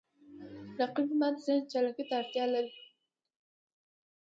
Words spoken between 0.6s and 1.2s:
رقیب